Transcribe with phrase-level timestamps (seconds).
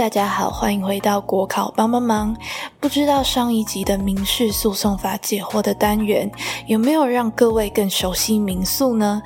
[0.00, 2.34] 大家好，欢迎回到国考帮帮忙。
[2.80, 6.32] 不知道上一集的民事诉讼法解惑的单元
[6.66, 9.20] 有没有让各位更熟悉民诉呢？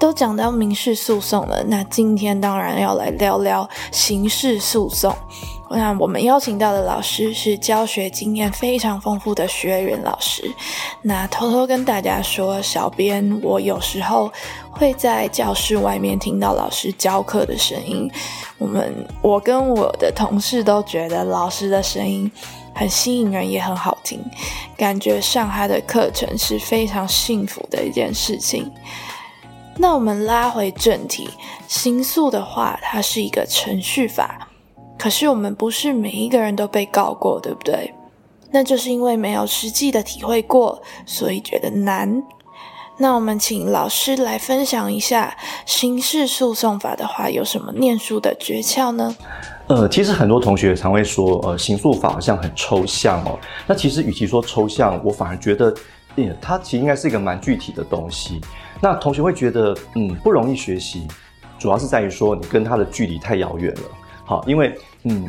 [0.00, 5.16] 都讲到民事诉讼了，那今天当然要来聊聊刑事诉讼。
[5.68, 10.48] 那我们邀请到的老师是教学经验非常丰富的学员老师。
[11.02, 14.32] 那偷偷跟大家说，小编我有时候
[14.70, 18.10] 会在教室外面听到老师教课的声音。
[18.58, 22.30] 我们我跟我的同事都觉得老师的声音
[22.74, 24.22] 很吸引人，也很好听，
[24.76, 28.70] 感觉上他的课程是非常幸福的一件事情。
[29.76, 31.28] 那我们拉回正题，
[31.68, 34.48] 刑诉的话，它是一个程序法。
[34.98, 37.92] 可是我们不是每一个人都被告过，对不对？
[38.50, 42.22] 那就是因为没有实际的体会过，所以觉得难。
[42.98, 49.14] 那我们请老师来分享一下刑事诉讼法的话，有什么念书的诀窍呢？
[49.66, 53.38] 呃，其实很多同学常会说，呃，刑诉法好像很抽象哦。
[53.66, 55.74] 那其实与其说抽象，我反而觉得，
[56.40, 58.40] 它其实应该是一个蛮具体的东西。
[58.80, 61.06] 那同学会觉得，嗯，不容易学习，
[61.58, 63.82] 主要是在于说你跟他的距离太遥远了。
[64.26, 65.26] 好，因为嗯，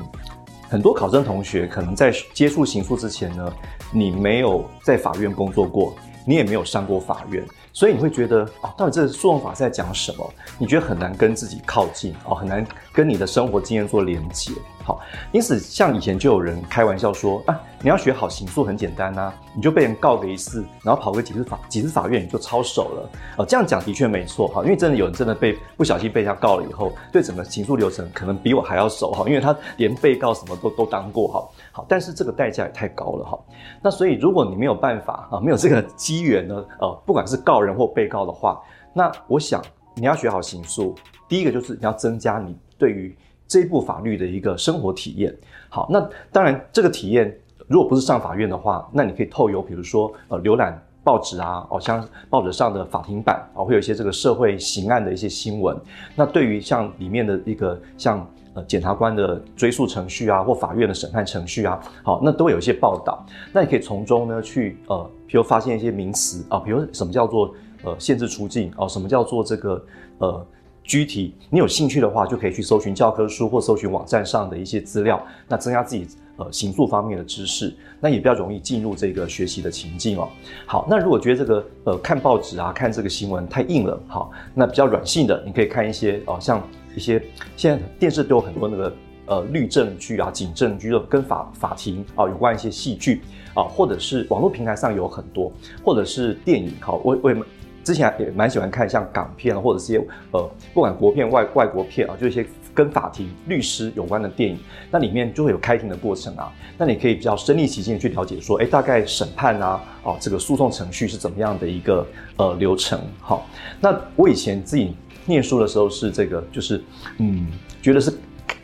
[0.68, 3.54] 很多考生同学可能在接触刑诉之前呢，
[3.92, 5.96] 你没有在法院工作过，
[6.26, 7.46] 你也没有上过法院。
[7.72, 10.34] 所以你会觉得哦，到底这诉讼法是在讲什么？
[10.58, 14.52] 你觉得很难跟自己靠近哦，很难跟你的生活经验做连接。
[14.84, 15.00] 好，
[15.32, 23.10] 因此像以前就有人开玩笑说啊，你要学好刑诉很简单呐，你就被人告个一次，然后跑个几次法几次法院你就抄手了。
[23.38, 31.48] 哦，这样讲的确没错哈，因为真的有人真的被不小心被他告了以后，对整个刑诉流程可能比我还要熟哈，因为他连被告什么都都当过哈。
[31.72, 33.40] 好，但是这个代价也太高了哈。
[33.80, 38.60] 那所以如果你没有办法啊，没有这个机缘呢，呃，不管是告人或被告的话，
[38.92, 40.96] 那我想你要学好刑诉，
[41.28, 43.16] 第一个就是你要增加你对于
[43.48, 45.32] 这一部法律的一个生活体验。
[45.70, 46.02] 好，那
[46.32, 47.32] 当然这个体验
[47.68, 55.78] 如果不是上法院的话，那你可以透由比如说呃浏览报纸啊，哦像报纸上的法庭版啊，会有一些这个社会刑案的一些新闻。
[56.16, 58.26] 那对于像里面的一个像。
[58.54, 63.24] 呃检察官的追诉程序啊，或法院的审判程序啊，好，那都会有一些报道。
[63.54, 69.86] 那你可以从中呢去呃，比如发现一些名词啊，比如什么叫做呃限制出境哦，什么叫做这个
[70.18, 70.44] 呃
[70.84, 71.36] 拘提。
[71.52, 80.30] 你有兴趣的话，就可以去搜寻教科书或搜寻网站上的一些资料，那增加自己呃刑诉方面的知识，那也比较容易进入这个学习的情境哦。
[80.66, 86.62] 好，那如果觉得这个呃看报纸啊，看这个新闻太硬了，好，那比较软性的，你可以看一些哦像。
[86.96, 87.22] 一些
[87.56, 88.94] 现在电视都有很多那个
[89.28, 93.22] 呃律政剧啊、警政剧，跟法法庭啊有关一些戏剧
[93.54, 95.52] 啊，或者是网络平台上有很多，
[95.84, 96.74] 或者是电影。
[96.80, 97.40] 好，我我也
[97.84, 102.44] 之前也蛮喜欢看像港片或者是些呃不管国片外外国片啊，就一些
[102.78, 104.60] 跟法庭律师有关的电影，
[104.92, 112.06] 那里面就会有开庭的过程啊，那你可以比较身临其境去了解说，哎，大概审判啊，哦，这个诉讼程序是怎么样的一个
[112.38, 113.00] 呃流程。
[113.20, 113.48] 好，
[113.82, 114.94] 那我以前自己。
[115.30, 116.82] 念书的时候是这个，就是
[117.18, 117.48] 嗯，
[117.82, 118.10] 觉得是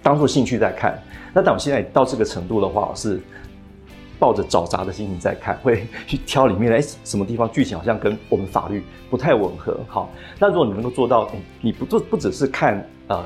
[0.01, 0.97] 当做兴趣在看。
[1.33, 3.19] 那但我现在到这个程度的话，是
[4.17, 9.77] 抱着找茬的心情在看，会 去挑里面的哎，什么地方剧情好像跟我们法律不太吻合。
[9.89, 10.09] 好，
[10.39, 13.21] 那如果你能够做到，你不不不只是看呃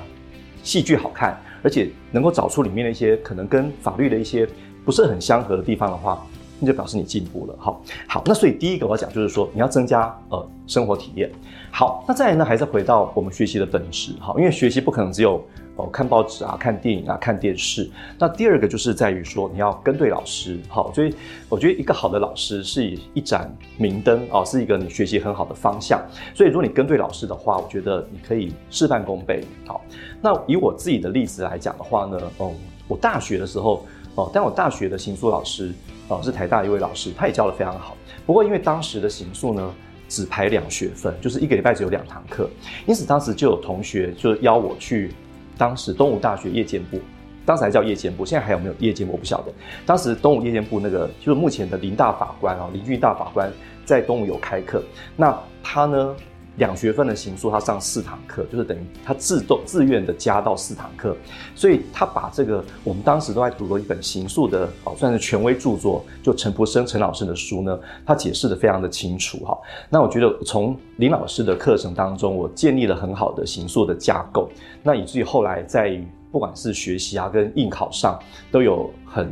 [0.68, 4.46] 戏剧好看，而且能够找出里面的一些可能跟法律的一些
[4.84, 6.22] 不是很相合的地方的话。
[6.60, 11.32] 那就表示你进步了，好，好，那所以第一个我要讲就是说，你要增加呃生活体验。
[11.70, 15.40] 好，那再来呢，还是回到我们学习的本质，好，因为学习不可能只有
[15.78, 17.90] 哦看报纸啊、看电影啊、看电视。
[18.20, 21.16] 那第二个就是在于说，你要跟对老师，好，所以
[21.48, 22.84] 我觉得一个好的老师是
[23.14, 26.06] 一盏明灯哦，是一个你学习很好的方向。
[26.36, 29.44] 所以如果你跟对老师的话，我觉得你可以事半功倍。
[29.66, 29.82] 好，
[30.22, 32.52] 那以我自己的例子来讲的话呢，哦，
[32.88, 33.86] 我大学的时候
[34.16, 35.72] 哦，但我大学的刑诉老师。
[36.10, 37.98] 哦，是台大一位老师，他也教的非常好。
[38.25, 39.75] 不过因为当时的刑诉呢，
[40.07, 42.50] 只排两学分，就是一个礼拜只有两堂课，
[42.86, 45.12] 因此当时就有同学就邀我去
[45.57, 47.00] 当时东吴大学夜间部，
[47.45, 49.51] 当时还叫夜间部，现在还有没有夜间部我不晓得。
[49.86, 53.51] 当时东吴夜间部那个就是目前的林大法官啊，林俊大法官
[53.86, 54.83] 在东吴有开课，
[55.15, 56.15] 那他呢？
[56.57, 61.15] 两学分的刑诉，他上四堂课，就是等于他自动自愿的加到四堂课，
[61.56, 69.57] 所以他把这个我们当时都在读的一本刑诉的哦，算是权威著作，就陈福生陈老师的书呢，他解释的非常的清楚哈。
[69.89, 74.50] 那我觉得从林老师的课程当中，我建立了很好的刑诉的架构，
[74.83, 76.00] 那以至于后来在
[76.31, 78.19] 不管是学习啊跟应考上
[78.51, 79.31] 都有很。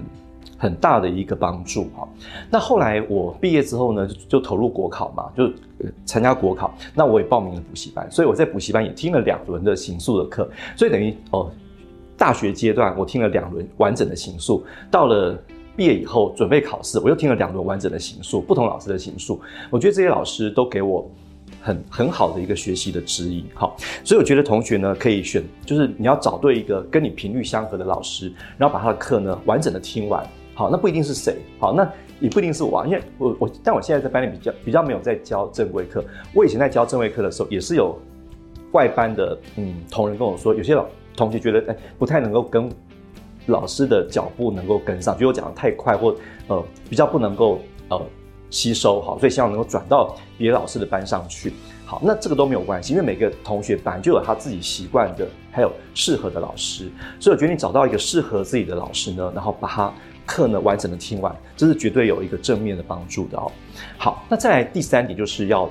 [0.66, 2.08] 很大的一个帮助哈。
[2.50, 5.48] 那后来我毕业之后呢，就投入国考嘛，就
[6.06, 6.76] 参加国考。
[6.96, 11.52] 那我也报名了补习班，所以我在补习班也听了两轮的刑诉的课，所以等于哦，
[12.18, 15.38] 大学阶段我听了两轮完整的刑诉，到了
[15.76, 19.40] 毕业以后准备考试，我又听了两轮完整的刑诉，不同老师的刑诉，
[19.70, 21.08] 我觉得这些老师都给我
[21.62, 23.46] 很很好的一个学习的指引。
[23.54, 30.26] 好，所以我觉得同学呢可以选，就是你要找对一个跟你频率相合的老师，然后把他的课呢完整的听完。
[30.56, 31.88] 好，那不一定是谁，好，那
[32.22, 36.02] 也不一定是我，因为我我，但我现在在班里比较比较没有在教正规课。
[36.34, 37.94] 我以前在教正规课的时候，也是有
[38.72, 42.72] 外班的嗯同仁跟我说，有些老同学觉得哎不太能够跟
[43.48, 46.16] 老师的脚步能够跟上，觉得我讲的太快或
[46.48, 47.60] 呃比较不能够
[47.90, 48.02] 呃
[48.50, 51.52] 吸收好，所以希望能够转到别的老师的班上去。
[51.86, 59.94] 好，那这个都没有关系，因为每个同学本来就有他自己习惯的，还有适合的老师，所以我觉得你找到一个适合自己的老师呢，然后把他。
[60.26, 63.52] 课呢完整的听完，这是绝对有一个正面的帮助的哦。
[63.98, 65.70] 好，那再来第三点就是要，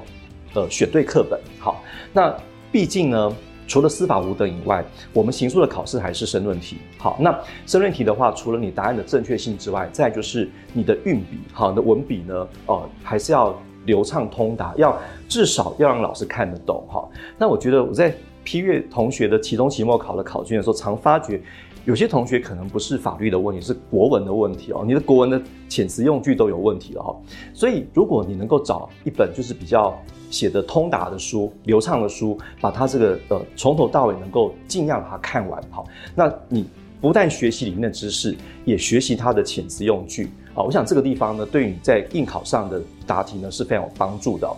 [0.54, 1.38] 呃，选对课本。
[1.58, 2.34] 好，那
[2.70, 3.36] 毕竟呢，
[3.66, 6.78] 除了司法无等以外，我们刑诉的考试还是申论题。
[6.98, 14.98] 好，那申论题的话，除了你答案的正确性之外，再就是你的运笔，好，你的文笔呢，哦，还是要流畅通达，要
[15.28, 16.86] 至少要让老师看得懂。
[16.88, 17.08] 哈，
[17.38, 18.14] 那我觉得我在
[18.44, 21.40] 批阅同学的期中、期末考的考卷的时候，常发觉。
[21.84, 24.82] 有些同学可能不是法律的问题，是国文的问题哦。
[24.86, 27.14] 你的国文的遣词用句都有问题了哈。
[27.52, 29.94] 所以，如果你能够找一本就是比较
[30.30, 35.84] 写的通达的书、流畅的书，把它这个呃从头到尾能够尽量把它看完哈，
[36.14, 36.66] 那你
[37.02, 38.34] 不但学习里面的知识，
[38.64, 40.62] 也学习它的遣词用句啊。
[40.62, 44.50] 我想这个地方呢，对你在应考上的答题呢是非常有帮助的。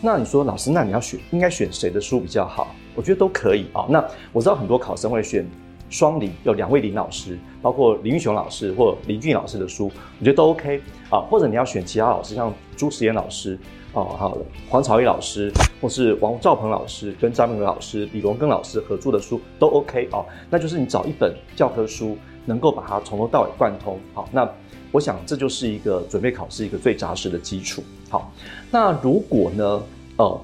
[0.00, 2.74] 那你说老师，那你要选应该选谁的书比较好？
[2.94, 3.84] 我觉得都可以啊。
[3.86, 5.46] 那我知道很多考生会选。
[5.90, 9.90] 双林有两位林老师，包括林玉雄老师或林俊老师的书，
[10.20, 11.20] 我觉得都 OK 啊。
[11.28, 13.58] 或者你要选其他老师，像朱时岩老师
[13.92, 20.24] 哦，好的黄朝义老师，或是王兆鹏老师跟张明伟老师、李荣根老师合著的书都 OK 哦。
[20.48, 22.16] 那就是你找一本教科书，
[22.46, 23.98] 能够把它从头到尾贯通。
[24.14, 24.48] 好，那
[24.92, 27.82] 我想这就是一个准备考试一个最扎实的基础。
[28.08, 28.32] 好，
[28.70, 29.82] 那如果呢，
[30.18, 30.40] 呃，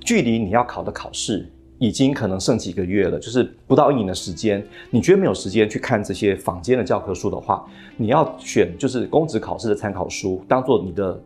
[0.00, 1.46] 距离你要考的考试。
[1.78, 4.64] 已经可能剩几个月了，就是不到一年的时间。
[4.90, 7.64] 你觉得没有时间去看这些坊间的教科书的话，
[7.96, 11.20] 你要选就是公职考试的参考书当做你的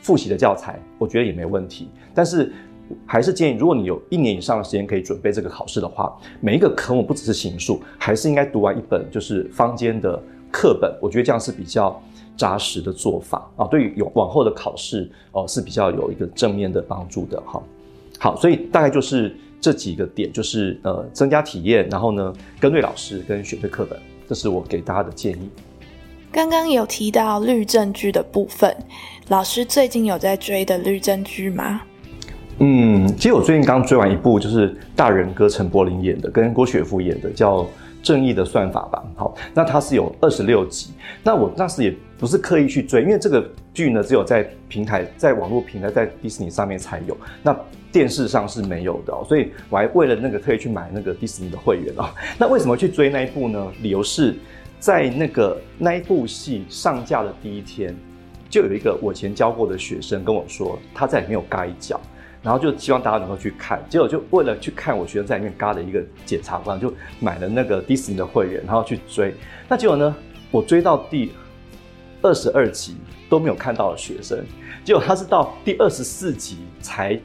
[0.00, 1.90] 复习的教材，我觉得也没问题。
[2.14, 2.50] 但是
[3.04, 10.18] 还是建议，如果你有一年以上的时间可以准备这个考试的话，每一个科目不只是行数，还是应该读完一本就是坊间的
[10.50, 10.90] 课本。
[11.02, 12.00] 我觉得这样是比较
[12.34, 17.62] 扎实的做法啊，对于有往后的考试哦是比较有一个正面的帮助的哈。
[18.18, 19.36] 好，所以大概就是。
[19.62, 23.98] 这几个点就是呃增加体验，然后呢跟对老师跟选对课本，
[24.28, 25.48] 这是我给大家的建议。
[26.32, 28.74] 刚刚有提到律政剧的部分，
[29.28, 31.80] 老师最近有在追的律政剧吗？
[32.58, 37.58] 嗯，其实我最近刚追完一部，就是大人哥陈柏霖演的，跟郭雪芙演的，叫
[38.02, 39.02] 《正义的算法》吧。
[39.14, 40.90] 好，那它是有二十六集，
[41.22, 47.16] 那我那时也不是刻意去追，因为这个剧呢只有在平台，在网络平台，在迪士尼上面才有。
[47.42, 47.56] 那
[47.92, 52.12] 电视上是没有的，所以我还为了那个特意去买那个迪士尼的会员啊。
[52.38, 53.70] 那为什么去追那一部呢？
[53.82, 54.34] 理由是
[54.80, 57.94] 在那个那一部戏上架的第一天，
[58.48, 62.00] 就有一个我前教过的学生跟我说，他在里面有嘎一脚，
[62.42, 63.84] 然后就希望大家能够去看。
[63.90, 69.34] 结果就为了去看我学生在里面嘎的一个检察官，就买了那个迪士尼的会员，然后去追。
[69.68, 70.16] 那结果呢，
[70.50, 71.30] 我追到第
[72.22, 72.96] 二十二集
[73.28, 74.42] 都没有看到学生，
[74.82, 77.20] 结果他是到第二十四集才。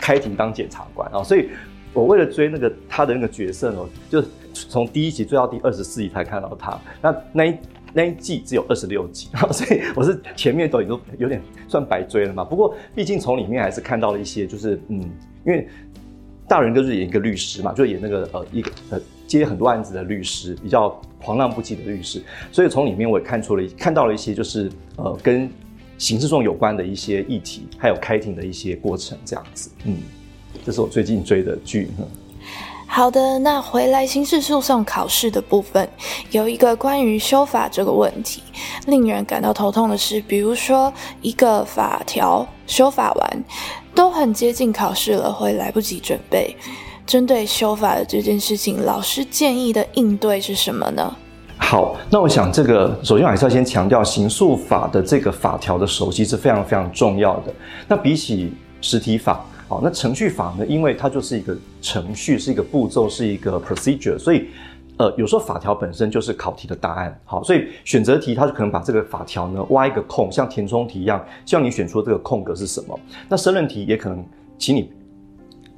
[0.00, 1.48] 开庭当检察官啊，所以
[1.92, 3.78] 我为了追那个他的那个角色呢，
[4.10, 6.78] 就从第一集追到第二十四集才看到他。
[7.00, 7.56] 那那一
[7.94, 12.44] 那一季只有二十六集， 所以我是前面都已经有点算白追了嘛。
[12.44, 14.98] 不过毕竟从里面还是看到了一些，就是嗯，
[15.46, 15.66] 因为
[16.46, 20.90] 大人哥是演一个律师嘛，就演那个呃一个呃接很多案子的律师，比较
[21.22, 25.50] 狂浪不羁的律师，所以从里面我也看出了看到了一些，就是呃跟。
[25.98, 29.98] 刑事中有关的一些议题，还有开庭的一些过程，这样子，嗯，
[30.64, 31.90] 这是我最近追的剧。
[32.86, 35.86] 好的，那回来刑事诉讼考试的部分，
[36.30, 38.42] 有一个关于修法这个问题，
[38.86, 40.90] 令人感到头痛的是，比如说
[41.20, 43.44] 一个法条修法完，
[43.94, 46.56] 都很接近考试了，会来不及准备。
[47.06, 51.14] 针对修法的这件事情，老师建议的应对是什么呢？
[51.58, 57.52] 好，那我想这个首先还是要先强调，刑诉法的这个法条的熟悉是非常非常重要的。
[57.86, 64.46] 那比起实体法，好，那程序法呢，因为它就是一个程序，是一个步骤，是一个 procedure，所以
[64.96, 67.20] 呃，有时候法条本身就是考题的答案。
[67.24, 72.98] 好，所以选择题它就可能把这个法条呢挖一个空，像填充题一样，希望你选出这个空格是什么。
[73.28, 74.24] 那申论题也可能
[74.56, 74.90] 请你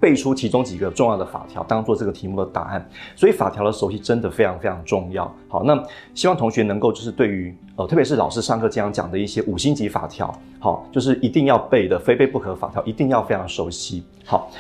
[0.01, 2.89] 背出其中几个重要的法条，当做这个题目的答案。
[3.15, 5.33] 所以法条的熟悉真的非常非常重要。
[5.47, 5.81] 好，那
[6.15, 14.03] 希望同学能够就是对于呃，特别是老师上课经常讲的一些五星级法条，好，就是一定要背的，非背不可法条，一定要非常熟悉。
[14.25, 14.51] 好。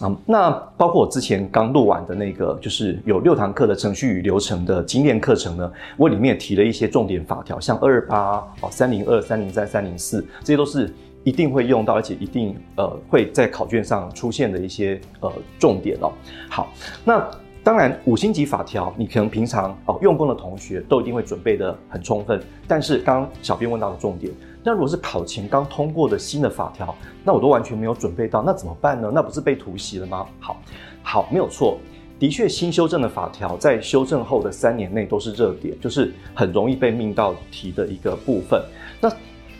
[0.00, 10.94] 啊，那包括我之前刚录完的那个，就是有六堂课的程序与流程的精炼课程呢，我里面也提了一些重点法条，像二二八、哦三零二、三零三、三零四，这些都是
[11.24, 16.12] 一定会用到，而且一定呃会在考卷上出现的一些呃重点哦。
[16.48, 16.72] 好，
[17.04, 17.30] 那
[17.62, 24.32] 当然五星级法条，你可能平常哦用功的同学都一定会准备的很充分，但是刚刚小编问到的重点。
[24.64, 26.94] 那如果是考前刚通过的新的法条，
[27.24, 29.10] 那我都完全没有准备到，那怎么办呢？
[29.14, 30.26] 那不是被突袭了吗？
[30.40, 30.60] 好，
[31.02, 31.78] 好，没有错，
[32.18, 38.62] 的确新修正的法条在修正后的三年内都是热点，就是很容易被命到题的一个部分。
[39.00, 39.10] 那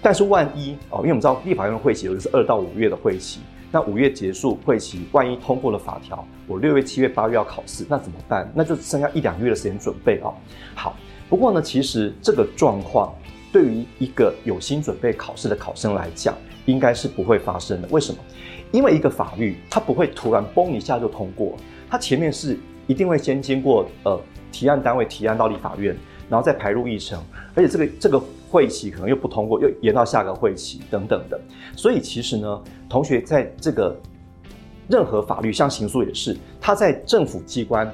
[0.03, 3.41] 但是万一哦，因为我们知道立法院的会期有的是二到五月的会期，
[3.71, 8.51] 那五月结束会期，万一通过了法条，我六月、七月、八月要考试，那怎么办？
[8.55, 10.35] 那就剩下一两个月的时间准备哦。
[10.75, 10.97] 好，
[11.29, 13.15] 不过呢，其实这个状况。
[13.51, 16.35] 对于一个有心准备考试的考生来讲，
[16.67, 17.89] 应该是不会发生的。
[17.91, 18.19] 为什么？
[18.73, 21.57] 因为一个法律它不会突然嘣一下就通过，
[21.89, 24.21] 它前面是一定会先经过呃
[24.53, 25.97] 提案单位提案到立法院，
[26.29, 27.19] 然后再排入议程，
[27.55, 31.41] 而且这个这个会期可能又不通过，又延到下个会期等等的。
[31.77, 33.97] 所以其实呢，同学在这个
[34.89, 37.93] 任何法律，像刑诉也是，他在政府机关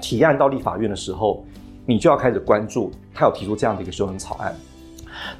[0.00, 1.44] 提案到立法院的时候，
[1.84, 4.54] 你就要开始关注他有提出这样的一个修正草案。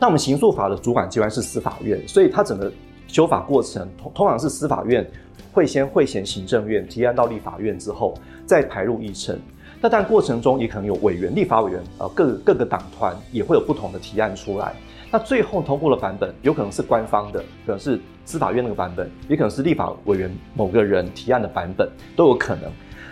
[0.00, 2.72] 那我们刑诉法的主管机关是司法院，所以它整个
[3.06, 5.08] 修法过程通通常是司法院
[5.52, 9.38] 会先会衔行政院提案到立法院之后，再排入议程。
[9.80, 14.74] 那但过程中也可能有委员、立法委员，呃，各各个党团也会有不同的提案出来。
[15.10, 22.70] 那最后通过的版本有可能是官方的，可能是司法院那个版本，也可能是立法委员某个人提案的版本，都有可能。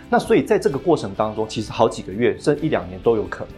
[0.09, 3.53] 那所以在这个过程当中，其实好几个月甚至一两年都有可能。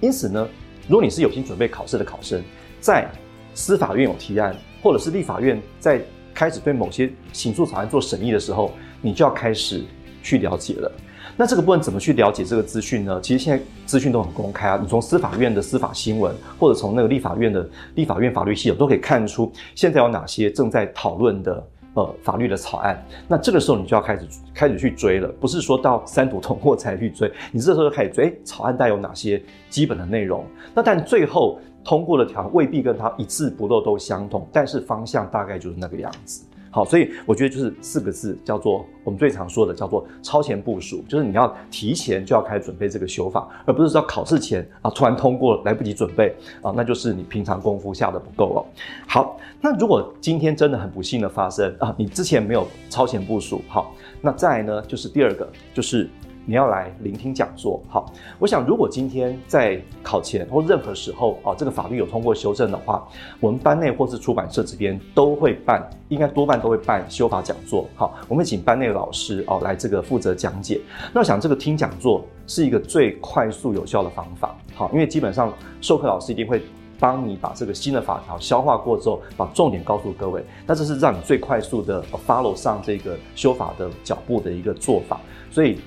[0.00, 0.48] 因此呢。
[0.88, 2.42] 如果你是有心准备考试的考生，
[2.80, 3.08] 在
[3.54, 4.52] 司法院有提案，
[4.82, 6.02] 或者是立法院在
[6.34, 9.84] 开始对某些刑诉草案做审议的时候，你就要开始
[10.24, 10.90] 去了解了。
[11.36, 13.20] 那这个部分怎么去了解这个资讯呢？
[13.22, 21.66] 其实现在资讯都很公开啊，你从司法院的司法新闻，或者从那个立法院的立法院法律系统，都可以看出现在有哪些正在讨论的。
[21.94, 30.42] 呃，法律的草案，那这个时候你就要开始开始去追了，不是说到三读通过才去追，你这时候就开始追草案带有哪些基本的内容。
[30.74, 36.46] 那但最后通过的条未必跟它一字不漏都相同，但是方向大概就是那个样子。
[36.72, 48.66] 好，所以我觉得就是四个字，叫做我们最常说的，叫做超前部署，就是你要提前就要开始准备这个修法，而不是说考试前啊突然通过来不及准备啊，那就是你平常功夫下的不够哦。
[49.06, 56.08] 好，那如果今天真的很不幸的发生啊，你之前没有超前部署，好，那再来呢就是第二个就是。
[56.44, 63.06] 你要来聆听讲座，好，我想如果今天在考前或任何时候啊，这个法律有通过修正的话，
[63.38, 70.80] 我们班内或是出版社这边都会办，应该多半都会办修法讲座，好，我们请班内老师哦来这个负责讲解。
[71.12, 76.60] 那我想这个听讲座是一个最快速有效的方法，好，因为基本上授课老师一定会
[76.98, 85.78] 帮你把这个新的法条消化过之后，把重点告诉各位，那这是让你最快速的 follow 上这个修法的脚步的一个做法，所以。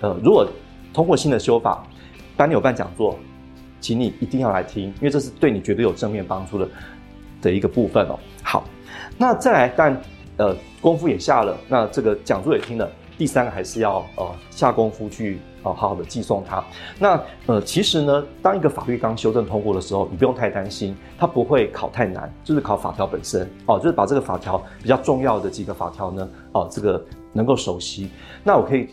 [0.00, 0.46] 呃，如果
[0.94, 1.84] 通过新的修法，
[2.36, 3.18] 班里有办讲座，
[3.80, 6.68] 请你一定要来听，因为这是对你绝对有正面帮助的
[7.42, 8.18] 的一个部分哦。
[8.42, 8.64] 好，
[9.16, 10.00] 那再来，但
[10.36, 16.62] 呃功夫也下了，那这个讲座也听了，第三个还是要呃下功夫去呃好好的寄送它。
[16.98, 28.08] 那呃其实呢，当一个法律刚修正通过的时候，你不用太担心，它不会考太难，就是考法条本身哦，就是把这个法条比较重要的几个法条呢，哦这个能够熟悉。
[28.44, 28.88] 那我可以。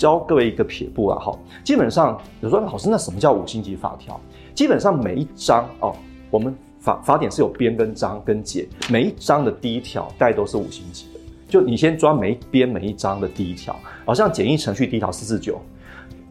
[0.00, 4.18] 教各位一个撇步啊，哈，基本上有说老师，那什么叫五星级法条？
[4.54, 5.94] 基本上每一章哦，
[6.30, 11.20] 我们法法典是有编跟章跟解，每一章的第一条大概都是五星级的。
[11.50, 15.60] 就你先抓每一编每一章的第一条，好像简易程序第一条四四九，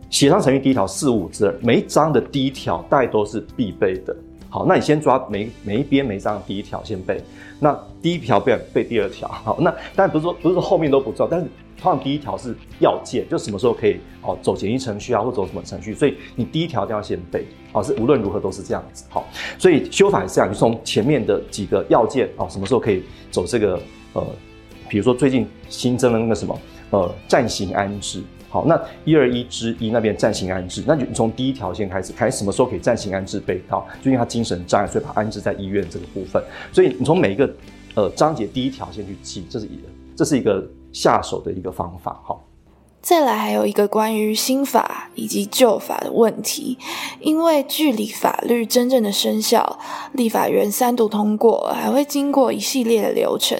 [0.09, 4.15] 协商程序第一条四五之二，每一章的第一条大概都是必备的。
[4.49, 7.21] 好，那你先抓每每一边每一章第一条先背，
[7.59, 9.27] 那第一条背背第二条。
[9.27, 11.45] 好，那但不是说不是说后面都不做，但是。
[11.81, 19.25] 通常第一条是要件，就什么时候可以哦走简易程序啊，或走什么程序，所以你第一条一定要先背，哦是无论如何都是这样子，好，
[19.57, 23.79] 所以修法是这样，你从前面的几个要件哦，什么时候可以走这个
[24.13, 24.25] 呃，
[24.89, 26.59] 比如说最近新增了那个什么
[26.89, 36.43] 呃暂行安置，好，那一二一之一那边暂行安置，那就从第一条先开始，看什么时候可以暂行安置被告，就因为他精神障碍，所以把安置在医院这个部分，
[36.73, 37.49] 所以你从每一个
[37.95, 39.79] 呃章节第一条先去记，这是一。
[40.15, 42.19] 这是一个下手的一个方法。
[42.25, 42.35] 哈。
[43.01, 46.77] 再来还有一个关于新法以及旧法的问题，
[47.21, 49.79] 因为距离法律真正的生效，
[50.11, 53.57] 立法院三读通过还会经过一系列的流程。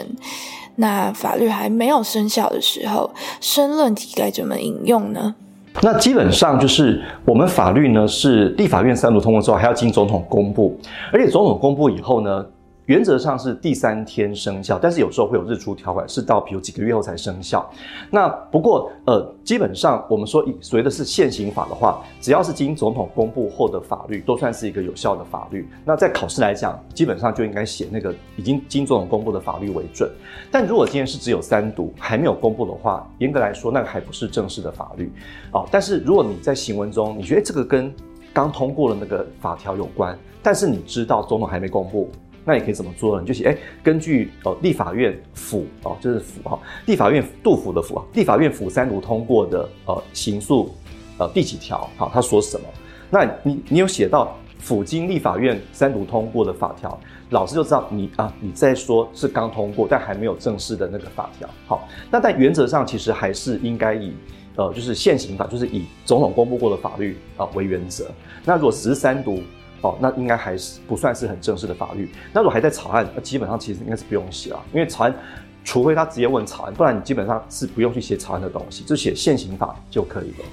[0.76, 3.10] 那法律还没有生效的时候，
[3.40, 5.34] 申论题该怎么引用呢？
[5.82, 10.78] 那基本上就是我们法律呢是立法院三读通过之后，还要经总统公布，
[11.14, 12.46] 而且总统公布以后呢。
[12.90, 17.70] 原则上是第三天生效，但是有时候会有日出条款，是到比如几个月后才生效。
[18.10, 25.70] 那不过呃，基本上我们说所谓的是现行法的话，只要是经总统公布后的法律，都算是一个有效的法律。
[25.86, 30.10] 那在考试来讲，基本上就应该写那个已经经总统公布的法律为准。
[30.50, 35.14] 但如果今天是只有三读还没有公布的话，严格来说那个还不是正式的法律
[35.52, 35.64] 哦。
[35.70, 37.94] 但是如果你在行文中你觉得这个跟
[38.34, 42.10] 刚通过的那个法条有关，但是你知道总统还没公布。
[42.50, 43.22] 那你可以怎么做呢？
[43.22, 50.74] 你就写，哎，根据呃立法院府哦，就是府哈，立法院杜甫的府啊，立法院府三读通过的呃刑诉
[51.20, 51.88] 呃第几条？
[51.96, 52.66] 好，他说什么？
[53.12, 61.48] 那你你有写到府经立法院三读通过的法条，老师就知道你啊你在说是刚通过，但还没有正式的那个法条。
[61.68, 64.12] 好，那在原则上其实还是应该以
[64.56, 68.10] 呃就是现行法，就是以总统公布过的法律啊为原则。
[68.44, 69.40] 那如果只是三读。
[69.82, 72.12] 哦，那应该还是不算是很正式的法律。
[72.34, 75.16] 那如果还在草案，那基本上其实应该是不用写了，因为草案，
[75.64, 80.46] 除非他直接问草案，不然你基本上是不用去写草案的东西，就写现行法就可以了。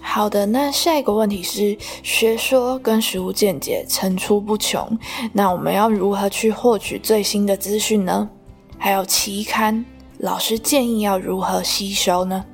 [0.00, 4.98] 好的，那下一个问题是，学说跟实务见解层出不穷，
[5.32, 8.28] 那我们要如何去获取最新的资讯呢？
[8.76, 9.82] 还有期刊，
[10.18, 12.44] 老师建议要如何吸收呢？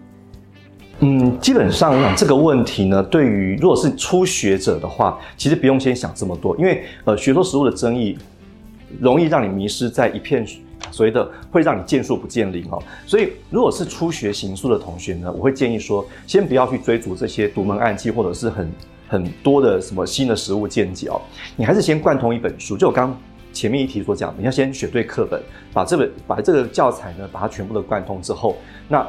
[1.03, 8.19] 嗯，基本上我想这个问题呢，对于如果是初学者的话，其实不用先想这么多，因为呃，学说食物的争议
[9.01, 10.47] 容易让你迷失在一片
[10.91, 12.79] 所谓的会让你见树不见林哦。
[13.07, 18.71] 所以如果是初学刑诉的同学呢，我会建议说，先不要去追逐这些独门暗器或者是很
[19.09, 21.19] 很多的什么新的食物见解哦，
[21.57, 23.19] 你还是先贯通一本书，就我刚
[23.55, 25.41] 前面一题所讲，你要先选对课本，
[25.73, 28.55] 把这本把这个教材呢，把它全部的贯通之后，
[28.87, 29.07] 那。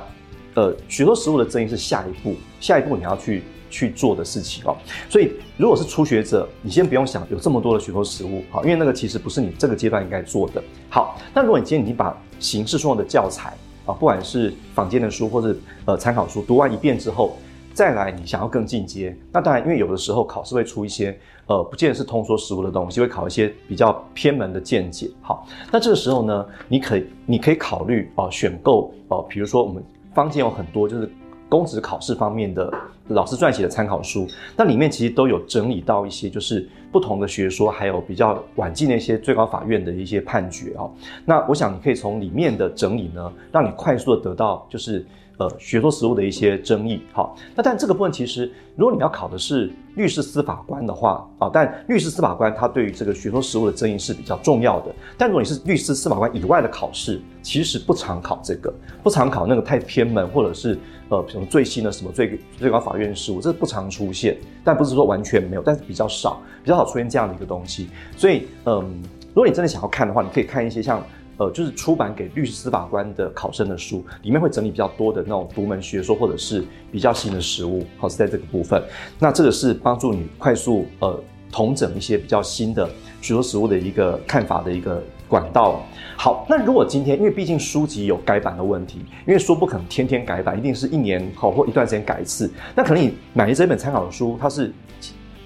[0.55, 4.75] 呃，许多食物的争议是下一步，下一步你要去去做的事情哦。
[5.09, 10.61] 所以，如果是初学者，你先不用想有这么多的许多食物，好，因为那个其实不是你这个阶段应该做的。
[10.89, 13.53] 好，那如果你今天已经把形式上的教材
[13.85, 17.37] 啊，不管是坊间的书或者呃参考书读完一遍之后，
[17.73, 25.09] 再来你想要更进阶，那当然，因为有的时候考试会出一些呃，不见得是通说食物的东西，会考一些比较偏门的见解。
[25.21, 29.81] 好，那这个时候呢，你可以你可以考虑哦，选购哦，比如说我们。
[30.13, 31.09] 坊间有很多就是
[31.49, 32.71] 公职考试方面的
[33.07, 40.89] 老师撰写的参考书，那里面其实都有整理到一些就是不同的学说，还有比较晚近的一些最高法院的一些判决啊。
[41.25, 45.05] 那我想你可以从里面的整理呢，让你快速的得到就是。
[45.41, 54.93] 呃，学说实务的一些争议，好，那但这个部分其实，如果你要考的是律师司法官的话啊，但律师司法官他对于这个学说实务的争议是比较重要的。
[55.17, 60.77] 但如果你是律师司法官以外的考试，其实不常考这个，不常考那个太偏门，或者是
[61.09, 64.37] 呃什么最新的什么最最高法院事务，这不常出现。
[64.63, 67.87] 但不是说完全没有，但是比较少，比较少出现这样的一个东西。
[68.15, 71.03] 所以，嗯，如果你真的想要看的话，你可以看一些像。
[71.37, 78.81] 呃，就是出版给律师、司法官的考生的书，里面会整理比较多的那种独门学说，或者是比较新的实物，好是在这个部分。
[79.17, 81.19] 那这个是帮助你快速呃
[81.51, 82.87] 统整一些比较新的
[83.21, 85.81] 许多实物的一个看法的一个管道。
[86.15, 92.51] 好，那如果今天因为毕竟书籍有改版的问题，因为书不可能天天改版，一定是一年后或一段时间改一次。
[92.75, 94.71] 那可能你买的这本参考的书，它是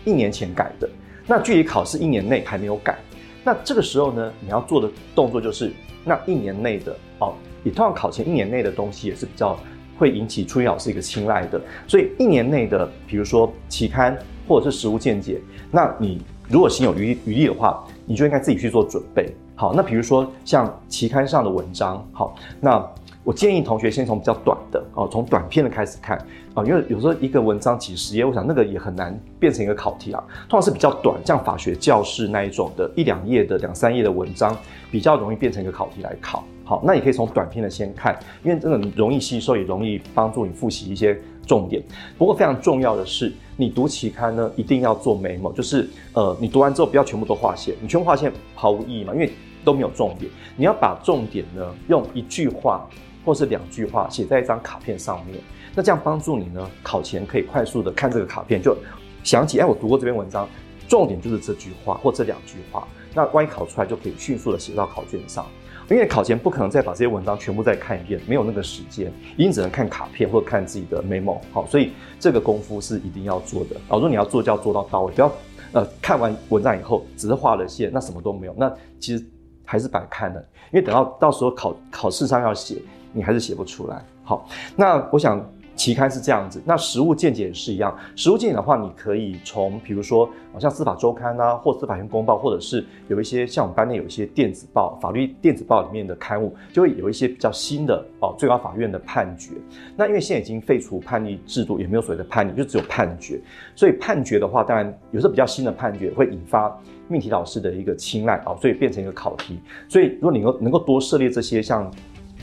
[0.03, 0.89] 一年前改的，
[1.25, 2.97] 那距离考试一年内还没有改。
[3.45, 5.71] 那这个时候呢，你要做的动作就是，
[6.03, 9.58] 那一年内的哦，你通常考前一年内的东西也是比较
[9.97, 15.39] 会引起初一老师一个青睐的，所以一年内的，比如说期刊或者是实物见解，
[15.71, 19.31] 那你如果心有余余力的话，你就应该自己去做准备。
[19.55, 22.84] 好，那比如说像期刊上的文章，好，那。
[23.25, 26.15] 我建议同学先从比较短的哦，从短篇的开始看
[26.53, 30.23] 啊，因为有时候一个文章几十页，我想那个也很难变成一个考题啊。
[30.47, 34.55] 通常是比较短，像法学教室那一种的一两页的、两三页的文章，
[34.91, 36.43] 比较容易变成一个考题来考。
[36.63, 41.81] 好，那你可以从短篇的先看，因为真的容易吸收，也容易帮助你复习一些重点。
[42.19, 49.31] 不过非常重要的是，你读期刊呢，一定要做眉毛就是呃，你读完之后不要全部都划线，你全部划线毫无意义嘛，因为
[49.63, 50.29] 都没有重点。
[50.55, 52.88] 你要把重点呢，用一句话。
[53.25, 55.39] 或是两句话写在一张卡片上面，
[55.73, 56.69] 那这样帮助你呢？
[56.83, 58.77] 考前可以快速的看这个卡片，就
[59.23, 60.47] 想起哎，我读过这篇文章，
[60.88, 62.88] 重点就是这句话或这两句话。
[63.13, 65.45] 那万一考出来，就可以迅速的写到考卷上。
[65.88, 71.38] 因为考前不可能再把这些文章全部再看一遍，没有那个时间，一定只能看卡片或者看自己的 memo。
[71.53, 73.75] 好，所以这个功夫是一定要做的。
[73.89, 75.31] 如果你要做，就要做到到位，不要
[75.73, 79.23] 呃看完文章以后只是画了线，那什么都没有，那其实
[79.63, 80.39] 还是白看的。
[80.73, 82.81] 因为等到到时候考考试上要写，
[83.15, 84.06] 你还是写不出来。
[84.23, 85.43] 好，那我想。
[85.75, 87.93] 期刊是这样子，那实物见解也是一样。
[88.15, 99.51] 实物见解的话，你可以从比如说，像司法周刊啊，或司法院公报，或者是有一些像我们班内有一些电子报，法律电子报里面的刊物，就会有一些比较新的哦，最高法院的判决。
[99.97, 103.41] 那因为现在已经废除判例制度，也没有所谓的判例，就只有判决。
[103.75, 106.73] 所以判决的话，当然有时候比较新的判决会引发
[107.10, 109.60] 命题老师的一个青睐啊，所以变成一个考题。
[109.89, 111.91] 所以如果你能够能够多涉猎这些，像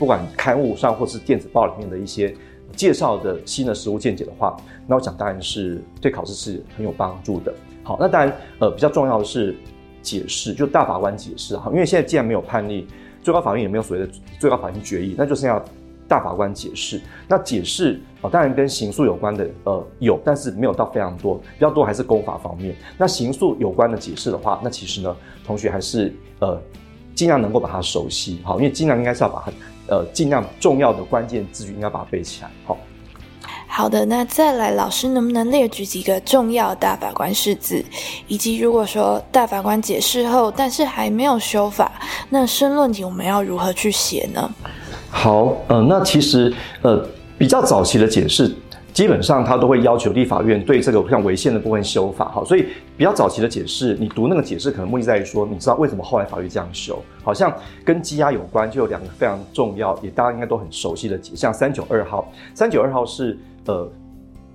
[0.03, 2.35] 不管刊物上或是电子报里面的一些。
[2.75, 7.53] 介绍的新的实物见解的话，那我想当然是对考试是很有帮助的。
[7.83, 9.55] 好，那当然呃比较重要的是
[10.01, 12.87] 解释，就大法官解释哈，因为现在既然没有判例，
[13.21, 15.63] 最高法院也没有所谓的最高法院决议，那就是要
[16.07, 16.99] 大法官解释。
[17.27, 22.75] 那解释啊，当然跟刑诉有关的呃有，但是没有到非常多，比较多还是公法方面。
[22.97, 26.59] 那刑诉有关的解释的话，那其实呢，同学还是呃
[27.13, 29.51] 尽量能够把它熟悉好，因为尽量应该是要把它。
[29.87, 32.49] 呃，尽量重要的关键字句应该把它背起来。
[32.65, 32.77] 好，
[33.67, 37.83] 好的，那再来，老师能不能列举几个重要大法官释字，
[38.27, 41.91] 以及如果说大法官解释后，但是还没有修法，
[42.29, 44.49] 那申论题我们要如何去写呢？
[45.09, 47.05] 好，呃，那其实呃
[47.37, 48.55] 比较早期的解释。
[48.93, 57.51] 基本上他都会要求立法院对这个像违宪的部分修法，哈，所以比较早期的解释，你读那个解释可能目的在于说，你知道为什么后来法律这样修，好像
[57.83, 63.91] 跟羁押有关，就有两个非常重要，也大家应该都很熟悉的解，像三九二号，三九二号是呃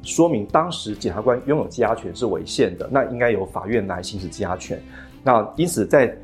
[0.05, 4.81] 说明当时检察官拥有羁押权是违宪的，那应该由法院来行使羁押权，
[5.24, 6.16] 那因此在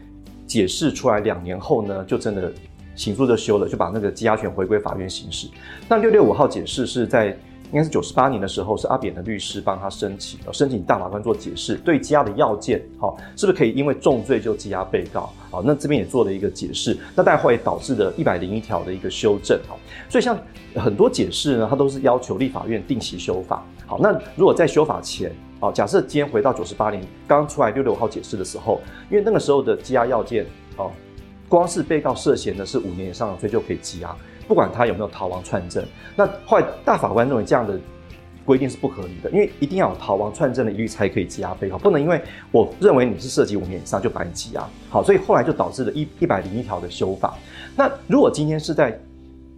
[0.46, 2.52] 解释出来两年后呢，就真的
[2.94, 5.48] 刑诉就修了，就把那个羁押权回归法院行使。
[5.88, 7.36] 那六六五号解释是在。
[7.74, 15.32] 应该是九十八年的时候，是阿扁的律师帮他申请，申请大法官做解释，对羁押的要件，好，是不是可以因为重罪就羁押被告？
[15.50, 19.76] 好，那这边也做了一个解释，那待会导致的一百零一条的一个修正，好，
[20.08, 20.38] 所以像
[20.76, 23.60] 很多解释呢，它都是要求立法院定期修法。
[23.86, 30.92] 好，那如果在修法前，好，假设今天回到九十八年刚出来六六号解释的时候，因为那个时候的羁押要件，哦，
[31.48, 34.16] 光是被告涉嫌的是五年以上的罪就可以羁押。
[34.46, 35.84] 不管他有没有逃亡串证，
[36.16, 37.78] 那后来大法官认为这样的
[38.44, 42.20] 规定是不合理的，因为一定要有逃亡串证的疑虑才可以羁押被告，不能因为
[42.52, 44.68] 我认为你是涉及五年以上就把你羁押。
[44.90, 47.34] 好，所以后来就导致了一一百零一条的修法。
[47.74, 48.98] 那如果今天是在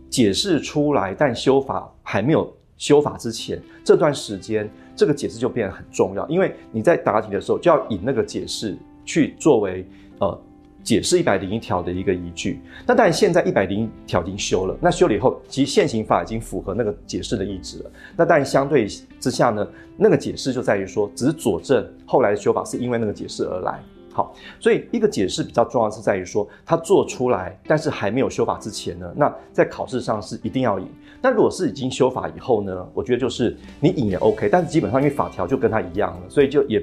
[0.09, 9.85] 解释出来，但修法还没有修法之前，这段时间这个解释就变得很重要，因为你在答题的时候就要以那个解释去作为
[10.21, 10.41] 呃。
[10.87, 17.91] 解释一百零一条的一个依据，那当然现在一百零一条已经修了，那修了以后，其实现行法已经符合那个解释的意志了。
[18.17, 18.87] 那当然相对
[19.19, 23.81] 之下呢，那个解释就在于说，只是佐证后来的修法是因为那个解释而来。
[24.13, 30.89] 好，所以一个解释比较重要是在于说，它做出来，但是还没有修法之前呢，那在考试上是一定要赢。
[31.21, 36.81] 那如果是已经修法以后呢，我觉得就是你赢也 OK，但是基本上因为法条就跟它一样了，所以就也。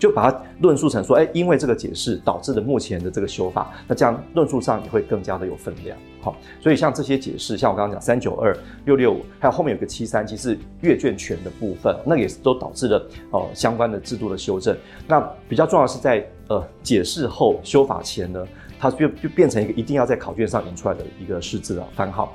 [0.00, 5.96] 就把它论述成说，哎，因为这个解释导致了目前的这个修法，那这样论述上也会更加的有分量。
[6.22, 14.74] 好，所以像这些解释，像我刚刚讲三九二六六五，还有后面有个七三七是阅卷权的部分，那也是都导致了哦相关的制度的修正。
[15.06, 18.44] 那比较重要是在呃解释后修法前呢。
[18.80, 22.34] 它就就变成一个一定要在考卷上引出来的一个识字的番号。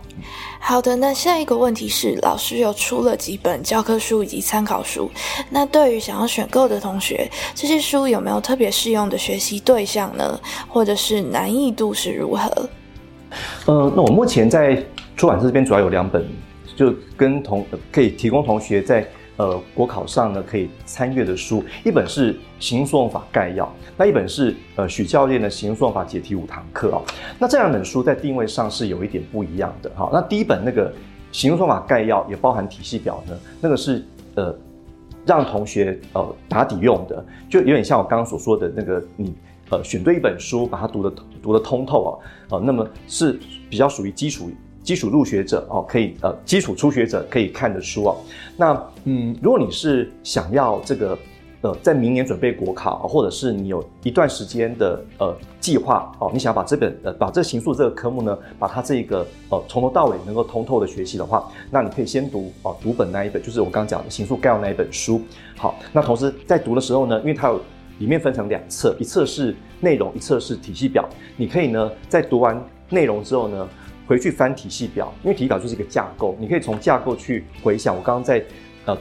[0.60, 5.10] 好的，那下一个问题是，老师有出了几本教科书以及参考书，
[5.50, 10.40] 那对于想要选购的同学，这些书有没有特别适用的学习对象呢？
[10.68, 12.70] 或者是难易度是如何？
[13.66, 14.82] 呃，那我目前在
[15.18, 16.24] 出版社这边主要有两本，
[16.76, 19.06] 就跟同可以提供同学在。
[19.38, 23.66] 呃，国考上呢可以参阅的书，一本是《刑事诉讼法概要》，
[23.98, 27.04] 那一本是呃许教练的《刑事诉讼法解题五堂课》哦。
[27.38, 30.10] 那这两本书在定位上是有一点不一样的哈。
[30.14, 30.90] 那第一本那个
[31.32, 34.56] 《刑事诉法概要》也包含体系表呢，那个是呃
[35.26, 39.36] 让同学呃打底用的，就有点像我刚刚所说的那个你
[39.70, 42.20] 呃选对一本书，把它读的读的通透哦，
[42.52, 43.38] 呃，那么是
[43.70, 44.50] 比较属于基础。
[44.86, 48.18] 基础入学者哦，可以呃，基础初学者可以看的书哦。
[48.56, 51.18] 那嗯，如果你是想要这个
[51.62, 65.20] 呃，在明年准备国考，或者是你有一段时间的呃计划哦，你想把这本呃把这刑诉这个科目呢，把它这个呃从头到尾能够通透的学习的话，那你可以先读哦读本那一本，就是我刚刚讲的刑诉概要那一本书。
[65.58, 67.60] 好，那同时在读的时候呢，因为它有
[67.98, 71.04] 里面分成两册，一册是内容，一册是体系表，
[71.36, 72.64] 你可以呢在读完。
[72.88, 73.68] 内容之后呢，
[74.08, 78.44] 回去翻体系表，因为体系表就是一个架构，你可以从架构去回想我刚刚在
[78.86, 78.98] 呃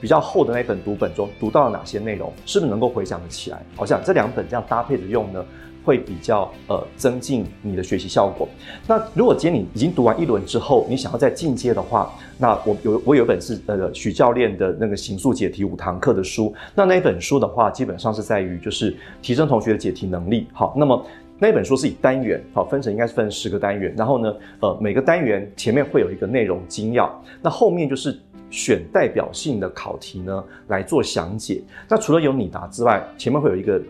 [0.00, 3.62] 比较厚的那本读本中读到了哪些内容，是不是能够回想得起来？
[3.74, 5.44] 好像这两本这样搭配着用呢，
[5.84, 8.48] 会比较呃增进你的学习效果。
[8.86, 20.46] 那如果今天你已经读完一轮之后，你想要再进阶的话，那我有我有一本是呃许教练的那个形塑解题五堂课的书，那那本书的话，基本上是在于就是提升同学的解题能力。
[20.52, 21.06] 好，那么
[21.38, 28.18] 那本书是以单元好分成，应该是分十个单元，然后呢，呃每个单元前面会有一个内容精要，那后面就是
[28.50, 31.62] 选代表性的考题呢来做详解。
[31.88, 33.82] 那除了有你答之外，前面会有一个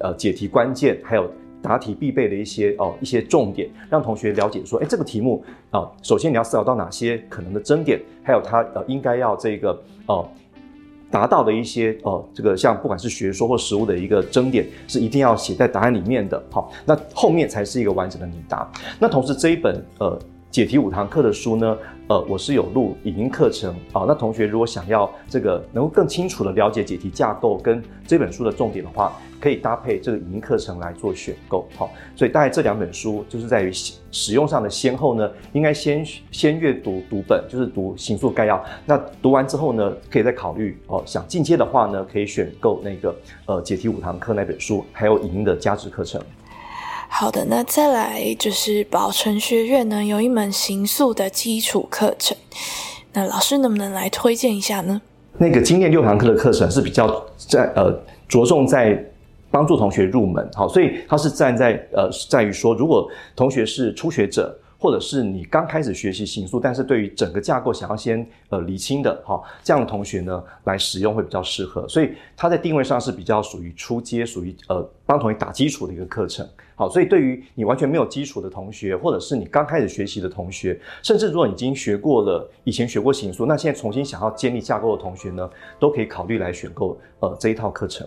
[0.00, 1.30] 呃解题关键，还有。
[1.64, 10.28] 答题必备的一些哦一些重点，让同学了解说，哎，这个题目啊，首先你要思考到哪些可能的争点，还有它呃应该要这个哦
[11.12, 16.42] 达到的一些呃这个像不管是学说或实物的一个争点，是一定要写在答案里面的。
[16.50, 18.68] 好，那后面才是一个完整的你答。
[18.98, 20.18] 那同时这一本呃
[20.52, 24.04] 解题五堂课的书呢，呃我是有录影音课程啊。
[24.06, 33.72] 那同学如果想要这个能够更清楚的了解解题架构跟这本书的重点的话，可以搭配这个影音课程来做选购，好，所以大概这两本书就是在于
[34.10, 38.62] 使用上的先后呢，应该先先阅读读本，就是读行数概要。
[38.84, 46.20] 那读完之后呢，可以再考虑哦，想进阶的话呢，可以选购那个呃解题五堂课那本书，还有影音的加值课程。
[47.14, 52.34] 好的，那再来就是宝成学院呢，有一门行数的基础课程，
[53.12, 55.00] 那老师能不能来推荐一下呢？
[55.36, 57.92] 那个经验六堂课的课程是比较在呃
[58.26, 59.04] 着重在。
[59.50, 71.86] 帮助同学入门，好，所以他是站在呃，在于说，如果同学是初学者，或者是你刚开始学习行数，但是对于整个架构想要先呃理清的，哈，这样的同学呢来使用会比较适合。
[71.86, 76.44] 所以它在定位上是比较属于初阶，属于呃帮同学打基础的一个课程。
[76.74, 88.04] 好，所以对于你完全没有基础的同学，或者是你刚开始学习的同学，甚至如果你已经学过了，以前学过行数，那现在重新想要建立架构的同学呢，都可以考虑来选购呃这一套课程。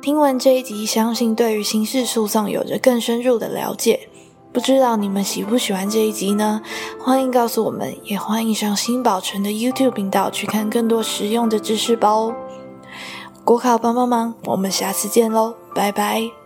[0.00, 4.08] 听完这一集，相信对于刑事诉讼有着更深入的了解。
[4.56, 6.62] 不知道你们喜不喜欢这一集呢？
[6.98, 12.34] 欢迎告诉我们，也欢迎上新宝城的 YouTube 频道去看更多实用的知识包哦。
[13.44, 16.45] 国考帮帮忙，我们下次见喽，拜拜。